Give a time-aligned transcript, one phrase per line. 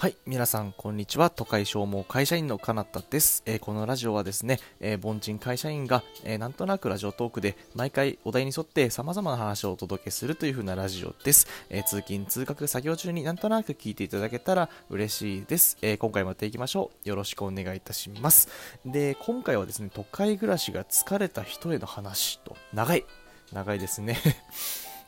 [0.00, 0.16] はい。
[0.24, 1.28] 皆さん、こんにちは。
[1.28, 3.42] 都会消耗会社員のかなたです。
[3.44, 11.46] えー、このラジオはですね、えー、凡人会社員が、えー、なんとなくラジオトークで毎回お題に沿って様々な話をお届けするという風なラジオです。
[11.68, 15.76] え通勤、通学、作業中になんとなく聞いていただけたら嬉しいです。
[15.82, 17.06] え今回もやっていきましょう。
[17.06, 18.48] よろしくお願いいたします。
[18.86, 23.04] で、今回はですね、都会暮らしが疲れた人への話と、長い。
[23.52, 24.16] 長いですね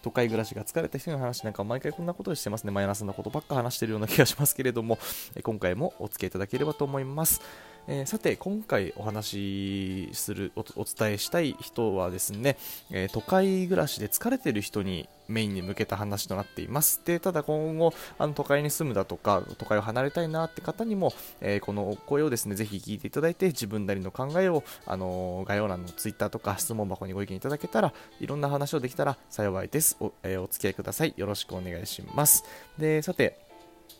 [0.03, 2.71] 都会暮らしが疲れた人の話なんか毎回こんなことしてますね。
[2.73, 4.99] マイナスなことばっか話してるような気がしますけれども、
[5.43, 7.41] 今回もお付き合いいただければと思います。
[7.89, 12.57] えー、さて、今回お話しするお、伝えしたい人はですね、
[12.91, 17.01] えー、都会暮らしで疲れてる人にメインに向けた話となっています。
[17.05, 29.97] で、ただ今後、あの都会に住むだとか、都会を離れたいなって方にも、えー、この声をですね、ぜひ聞いていただいて、自分なりの考えを、あの概要欄の Twitter とか質問箱にご意見いただけたら、いろんな話をできたら幸いです。
[29.99, 31.15] お,、えお付き合いください。
[31.17, 32.45] よろしくお願いします。
[32.79, 33.42] で、さて、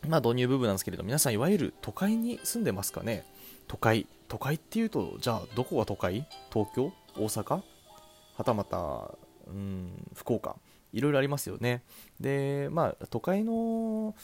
[0.07, 3.25] まあ導入部分なんですけれど、皆さんいわゆる都会に住んでますかね？
[3.67, 4.07] 都会。
[4.27, 6.25] 都会っていうとじゃあどこが都会？
[6.51, 6.91] 東京？
[7.15, 7.61] 大阪？
[8.35, 9.11] はたまた
[9.47, 10.55] うん福岡？
[10.91, 11.83] いろいろありますよね。
[12.19, 14.15] でまあ都会の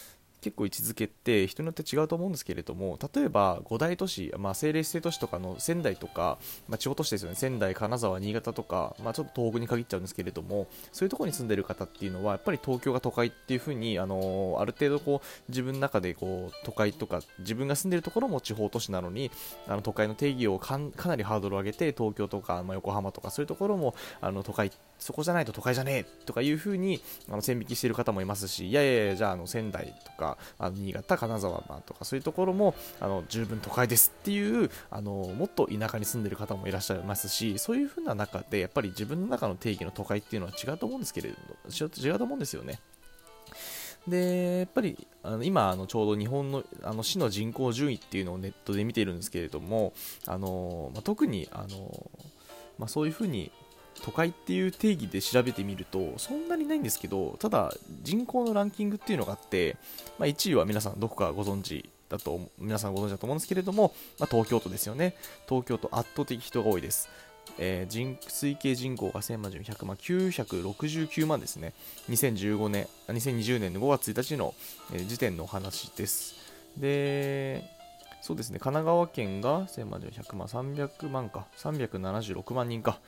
[0.41, 6.37] 結構位置づけって人によって違うと思うんですけれども例えば五大都市、まあ、政令指定都市とかの仙台とか、
[6.67, 7.35] まあ、地方都市ですよね。
[7.35, 19.31] 仙台、金沢、新潟とか、まあ、ちょっと東北に限っちゃうんですけれどもそういうところに住んでる方っていうのはやっぱり東京が都会っていう風にあのある程度こう自分の中でこう都会とか自分が住んでるところも地方都市なのに
[19.67, 41.35] あの都会の定義をかなりハードルを上げて東京とか、まあ、横浜とかそういうところもあの都会そこじゃないと都会じゃねえとかいう風にあの線引きしている方もいますしいやいやいやじゃああの仙台とかあの新潟、金沢とかそういうところもあの十分都会ですっていうあのもっと田舎に住んでる方もいらっしゃいますしそういう風な中でやっぱり自分の中の定義の都会っていうのは違うと思うんですけれど
[41.69, 42.79] 違うと思うんですよね。
[44.07, 49.93] でやっぱりあの今あのちょうど日本のあの市の人口順位っていうのをネットで見ているんですけれども
[50.25, 52.09] あの、まあ、特にあの、
[52.77, 53.51] まあ、そういうふうに
[54.03, 59.77] 都会っていう定義で調べてみるとそんなにないんですけどただ人口のランキングっていうのがあって、
[60.17, 65.15] まあ、1位は皆さんどこかご存知だと皆さんご存知だと思うんですけれども、まあ、東京都ですよね。
[65.47, 67.09] 東京都圧倒的人が多いです。
[67.57, 71.73] えー、人推計人口が1000万人100万969万ですね。
[72.09, 74.53] 2015年2020年の5月1日の、
[74.93, 76.35] え、時点のお話です。
[76.77, 77.63] で
[78.21, 78.59] そうですね。
[78.59, 81.47] 神奈川県が1000万人100万300万か。
[81.57, 82.99] 376万人か。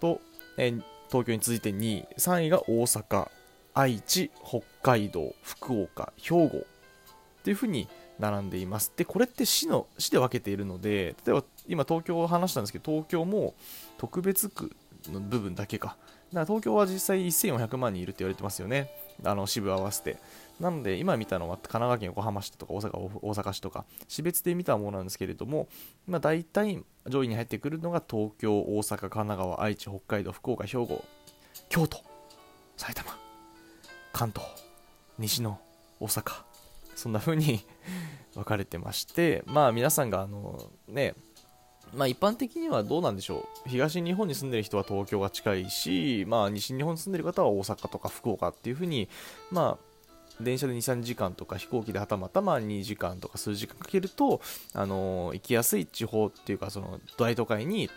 [0.00, 0.20] と、
[0.56, 3.28] えー、東京に続いて2位、3位が大阪、
[3.74, 7.88] 愛知、北海道、福岡、兵庫っていうふうに
[8.18, 8.92] 並んでいます。
[8.96, 13.54] で、これって市の、市で分けているので、例えば今東京を話したんですけど、東京も
[13.98, 14.74] 特別区
[15.12, 15.88] の部分だけか。
[15.88, 15.98] だか
[16.40, 18.90] ら東京は実際1400万人いるって言われてますよね。
[19.24, 20.18] あの支部合わせて。
[20.60, 25.68] なので、今見たのは神奈川県横浜市とか大阪大阪市とか、私別で見たものなんですけれども、
[26.06, 31.04] まあ、大体上位に入ってくるのが東京、大阪、神奈川、愛知、北海道、福岡、兵庫、
[31.68, 31.98] 京都、
[32.76, 33.18] 埼玉、
[34.12, 34.46] 関東、
[35.18, 35.58] 西の
[35.98, 36.44] 大阪、
[36.94, 37.66] そんな風に
[38.34, 41.14] 分かれてまして、まあ皆さんがあのね、
[41.92, 43.68] まあ一般的にはどうなんでしょう。
[43.68, 49.08] 東日本に住んでる人は東京が近いし、まあ西日本に住んでる方は大阪とか福岡っていう風に、
[49.50, 49.93] まあ
[50.40, 54.40] 電車で2、3時間とか飛行機ではたまたま2時間とか数時間かけると、
[54.72, 57.90] あのー、行きやすい地方っていうか、その大都会に、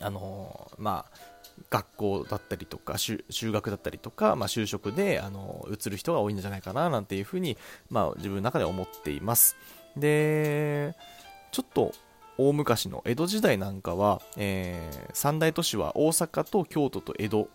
[0.00, 1.30] あのー、まあ、
[1.68, 3.22] 学校だったりとか修
[3.52, 7.58] 学だったりとか、まあ、就職であの移る人が多いんじゃないかななんていうふうに、
[7.90, 9.56] まあ、自分の中で思っています。
[9.96, 10.94] で
[11.52, 11.92] ちょっと
[12.38, 17.48] 大昔の江戸時代なんかは、えー、三大都市は大阪と京都と江戸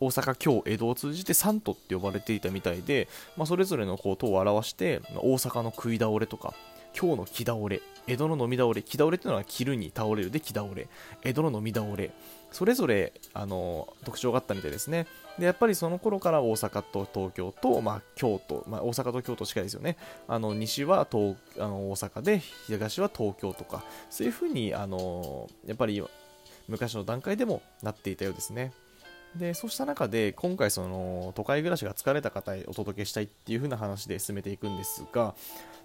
[0.00, 6.54] 大阪、京、江戸を通じて三都って呼ばれていたみたいで、まあ、それぞれのこう都を表して、大阪の食い倒れとか、
[6.92, 10.88] 京の木倒れ、江戸の飲み倒れ、木倒れっていうのは切るに倒れるで木倒れ、
[11.22, 12.10] 江戸の飲み倒れ、
[12.50, 15.06] それぞれあの特徴があったみたいですね。
[15.38, 19.96] でやっぱりその頃から大阪と東京と、まあ、京都、まあ、大阪と京都近いですよね。
[20.26, 26.02] あの西は東あの大阪で、東は東京とか、そういうふうにあのやっぱり
[26.68, 28.72] 昔の段階でもなっていたようですね。
[29.36, 35.34] でそうした中で今回その都会暮らしが疲れた方へお届けしたいっていう風な話で進めていくんですが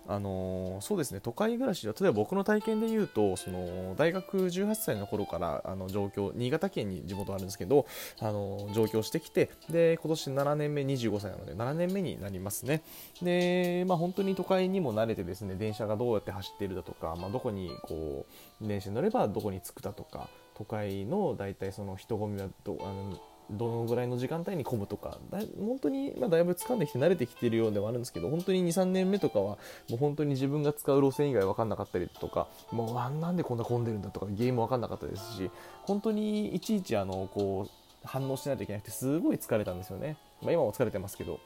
[0.07, 7.87] あのそうですね都会暮らしは例えば僕の体験で言うとその大学18歳の頃からあの上京新潟県に地元あるんですけど
[8.19, 12.83] あの上京してきてで今年7年目25歳なので7年目になりますね。
[13.21, 18.25] で、まあ、本当に都会にも慣れてですね電車がどうやって走っているだとか、まあ、どこにこ
[18.61, 23.19] う電車に乗ればどこに着くだとか都会の大体その人混みはどあの
[23.51, 29.57] どのぐらいの時間帯に混むとかだ本当に、まあ、だいぶ掴んできて慣れてきてるようではあるんですけど本当に23年目とかは
[29.89, 35.51] もう本当に自分が使う路線以外分かんなかったりとかもうあなんでこんな混んでるんだとかゲーム分かんなかったですし
[35.83, 41.39] 本当にいちいちあのこう反応しないといけなくてすごい疲れたんですよね、まあ、今も疲れてますけど、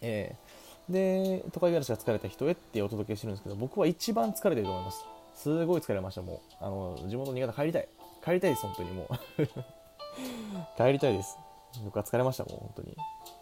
[0.00, 5.04] えー、で都会暮らしが疲れた人へってお届けしてるんですけど僕は一番疲れてると思います。
[5.34, 6.64] すごい疲れましたもう。
[6.64, 7.88] あの地元新潟帰りたい。
[8.22, 9.79] 帰りたいです本当にもう。
[10.76, 11.38] 帰りたいです。
[11.84, 12.96] 僕は疲れましたもん本当に。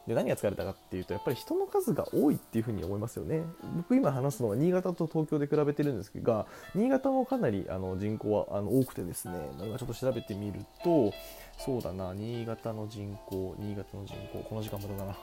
[0.06, 3.42] で何が疲れたかっていうとやっぱり人の数が多いっていうふうに思いますよね。
[3.76, 11.12] 僕今話すのは新潟と東京で比べてるんですが新潟もかなりあの人口はあの多くてですね今ちょっと調べてみると
[11.58, 15.16] そうだな新潟の人口新潟の人口この時間までだな。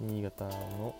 [0.00, 0.94] 新潟の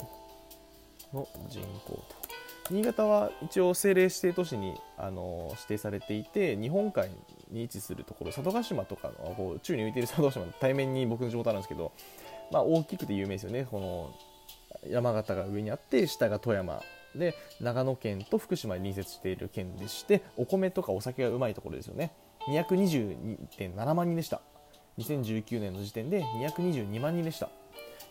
[1.13, 2.26] の人口と。
[2.71, 7.11] 新潟は一応政令指定都市にあの指定されていて日本海
[7.51, 11.93] に位置するところ佐渡島とかのこう宙に浮いている佐渡島の 対面に僕の地元あるんですけど、
[12.51, 13.67] まあ、大きくて有名ですよね。
[13.71, 14.15] この
[14.89, 16.83] 山形が上にあって下が富山。
[17.15, 22.11] で長野県と福島に隣接している県でしてお米とかお酒がうまいところですよね。
[22.49, 24.43] 222.7万人でした。
[24.99, 27.49] 2019年の時点で222万人でした。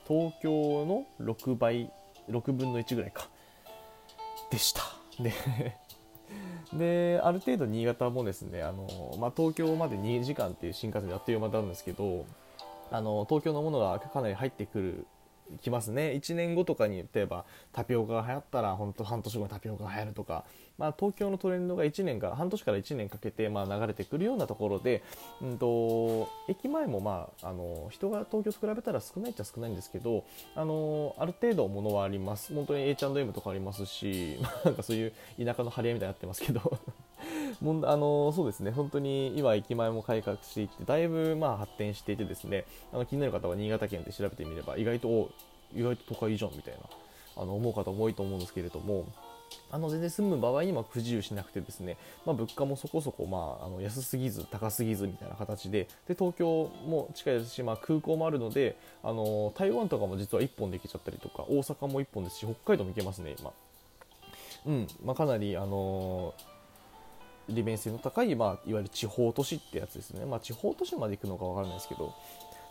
[0.07, 0.49] 東京
[0.85, 1.91] の6倍
[2.29, 3.29] 6分の1ぐらいか。
[4.49, 4.81] でした。
[5.19, 5.33] で
[6.73, 12.25] である程度新潟もですねあの、まあ、東京まで2時間っていう新幹線であっという間なんですけど
[12.91, 15.07] あの東京のものがかなり入ってくる
[15.61, 16.11] きますね。
[16.13, 20.45] 1年後とかに例えばタピオカが流行ったら本当半年後にタピオカが流行るとか、
[20.77, 25.03] まあ、東京のトレンドが1年から半年から1年かけてまあ流れてくるようなところで、
[25.41, 30.25] うんと、駅前も、まあ、あの人が東京と比べたら少ないっちゃ少ないんですけど
[30.55, 32.53] あのある程度ものはあります。
[32.53, 35.13] 本当に H&M とかありますし なんかそういう
[35.43, 36.79] 田舎の張り合いみたいになってますけど。
[37.61, 38.71] もんあのそうですね。
[38.71, 42.65] 本当に今駅前も改革していってだいぶまあ発展していてですね。
[42.91, 45.29] あの気になる方は新潟県で調べてみれば意外と
[45.73, 46.79] 意外と都会じゃんみたいな
[47.41, 49.05] あの思う方も多いと思うんですけれども。
[49.71, 63.51] あの全然住む場合には不自由しなくてですね、まあ、物価もそこそこ、まあ、あの安すぎず高すぎずみたいな形でで東京も近いですし、まあ、空港もあるのであの台湾とかも実は1本で行けちゃったりとか大阪も1本ですし北海道も行けますね今。
[64.65, 66.33] うんまあ、かなり、あの
[67.47, 72.13] 利便性の高い、まあ、いわゆる地方都市ってやつですね、まあ、地方都市まで行くのか分からないですけど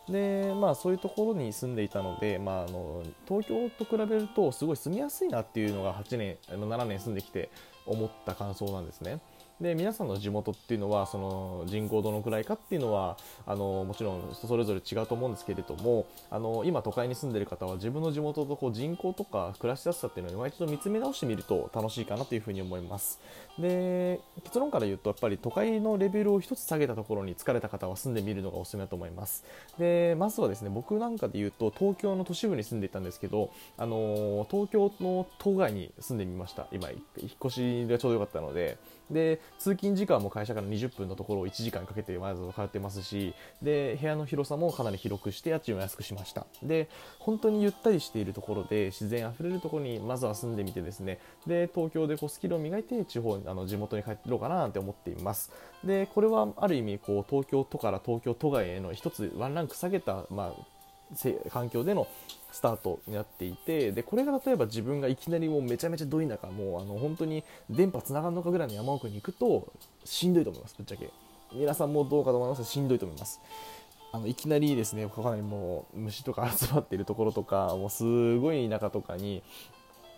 [0.08, 7.50] でまあそういうところに住んでいたので、まあ、あの東京と比べるとすごい住みやすいなっていうのが8年7年住んできて
[7.86, 9.20] 思った感想なんですね。
[9.60, 13.16] で皆さんの地元っていうのはその人口どのくらいかっていうのは
[13.46, 23.20] あのもちろん人それぞれ違うと思うんですけれどもあの今都会に住んでる方は自分の地元とこう人口とか暮らしやすさっていうのを今一度見つめ直してみると楽しいかなというふうに思います。
[23.56, 29.44] で結論から言うとやっぱり都会のレベルを1つ下げたところに疲れた方は住んでみるのがおすすめだと思います。
[29.78, 36.66] でまずはですね僕なんかで言うと東京の都市部に住んでいたんですけどあの東京の都外に住んでみました。
[36.72, 37.00] 今引っ
[37.44, 38.78] 越しがちょうどよかったので。
[39.10, 46.46] で通勤時間も会社から20分のところを1時間かけてわざわざ通ってますしで部屋の広さもかなり広くして家賃を安くしました。
[46.62, 51.18] で本当にゆったりしているところで自然あふれるところにまずは住んでみてですね。
[51.46, 55.52] で東京でこうスキルを磨いて地方あの地元に帰ってろうかななんて思っています。
[55.84, 60.73] でこれはある意味こう東京都から東京都外への一つワンランク下げた、まあ、
[61.50, 62.06] 環境での
[62.52, 69.72] スタートになっていてでこれが例えば自分がいきなりもうめちゃめちゃどいなかもうあの本当に電波つながるのかぐらいの山奥に行くと
[70.05, 71.10] しんどいと思いますぶっちゃけ。
[71.52, 73.40] 皆さんもどうかと思いますしんどいと思います。
[74.12, 79.43] あのいきなりですねかなりもう虫とか集まっているところとかもうすごい田舎とかに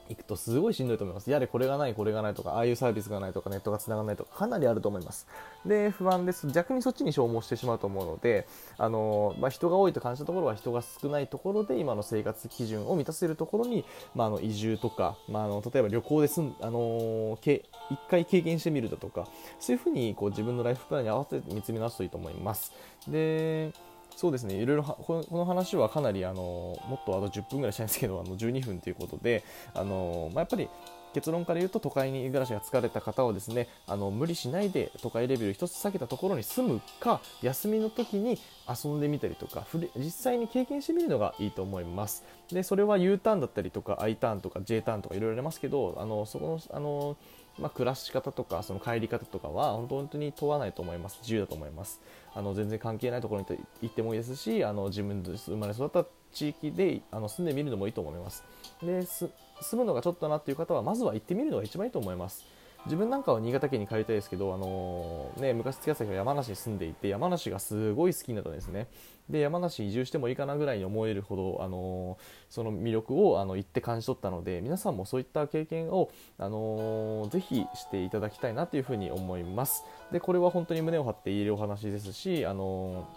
[0.08, 1.30] 行くとすごいしんどいと思います。
[1.30, 5.26] やれこれがない、これがないとか、ああいうサービスがないとか、ネットが繋がらないとか、かなりあると思います。
[5.64, 6.46] で、不安です。
[6.48, 8.46] 逆にそっちに消耗してしまうと思うので、
[8.78, 13.84] あのまあ、人が多いと感じたところは人が少ないところで、今の生活基準を満たせるところに、
[14.14, 19.26] まあ、あの移住とか、まあ、あの例えば旅行ですん、あのけ一回経験してみるだとか、
[19.58, 22.72] そういうふうにこう自分のライフプランに合わせて見つめ直すといいと思います。
[23.08, 23.72] で、
[24.16, 29.44] そうですね、いろいろこの話はかなりあのもっとあと10分ぐらいしたいんですけど、あの12分ということで、
[29.74, 30.70] あのまあ、やっぱり
[31.16, 42.22] 結論から言うと都会に暮らしが疲れた方はですねあの無理しないで都会レベル1つ下げたところに住むか休みの時に遊んでみたりとか実際に経験してみるのがいいと思います。
[42.50, 47.16] でそれは U ターンだったりとか I ターンとか J ターンとかいろいろありますけどあのそこのあの
[47.58, 51.18] まあ、暮らし方とかその帰り方とかは本当に問わないと思います。
[51.22, 52.00] 自由だと思います。
[52.34, 53.46] あの全然関係ないところに
[53.82, 58.44] 行ってもいいですしあの自分で生まれ育った地域であの住んでみるのもいいと思います。
[58.82, 59.30] で住
[59.72, 62.44] むのがちょっとなっていう方はまずは行ってみるのが一番いいと思います。
[62.86, 68.86] 自分なんかは新潟県に帰りたいですけど、あのー、ね、昔付き合った人が山梨に住んでいて山梨がすごい好きになったんですね。
[69.28, 79.84] で山梨移住してもいいかなぐらいに思えるほど、あのー、その魅力をあの行って感じ取ったので皆さんもそういった経験を、あのー、ぜひしていただきたいなというふうに思います。
[80.12, 83.08] でこれは本当に胸を張って言えるお話ですし、あの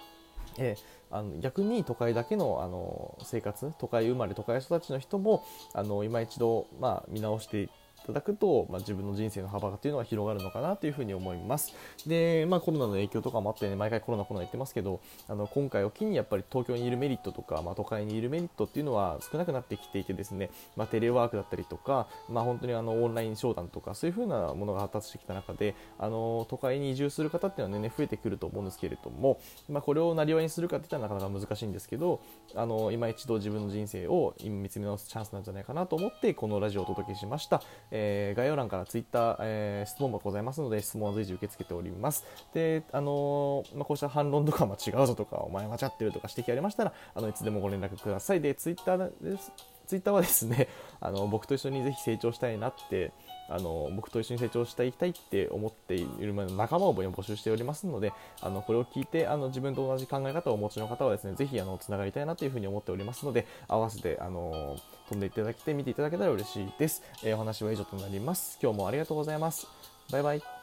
[0.58, 7.70] えーあの逆に都会だけのあの生活都会生まれ都会育ちの人もあの今一度、まあ、見直して
[8.06, 11.75] ただくと、まあ、自分の人生の幅っていうのは広がるのかなというふうに思います。
[12.08, 29.39] で、まあ、コロナの影響とかもあって、ね、毎回コロナコロナ言ってますけど、あの今回を機にやっぱり東京にいるメリットとか、まあ、都会にいるメリットっていうのは少なくなってきていてですね、まあ、テレワークだったりとか、まあ、本当にあのオンライン商談とかそういうふうなものが発達してきた中で、あの都会に移住する方っていうのは、ね、増えてくると思うんですけれども、
[29.70, 32.22] まあ、これをなりわいにするかっていったらなかなか難しいんですけど、
[32.56, 37.62] あの今一度自分の人生を見つめ直すチャンスなんじゃないかなと思ってこのラジオをお届けしました。
[37.91, 37.99] えー、
[38.36, 42.25] 概要欄からツイッター、えー、質問もございますので質問は随時受け付けております。
[42.53, 48.41] であのー、まあ、こうした反論とかも違うぞとかお前間違ってるとか指摘ありましたらあのいつでもご連絡ください。
[48.41, 49.51] でツイッターです
[49.89, 50.67] ツイッターはですね
[51.01, 53.12] あの僕と一緒にぜひ成長したいなって
[53.50, 64.77] あの僕と一緒に成長していきたいって思っている仲間を募集しておりますのであのこれを聞いてあの自分と同じ考え方をお持ちの方はですねぜひあのつながりたいなというふうに思っておりますので合わせてあの
[65.08, 68.60] 飛んでいただきて見ていただけたら嬉しいです、えー、お話は以上となります。
[68.62, 69.67] 今日もありがとうございます。
[70.12, 70.59] バイバイ。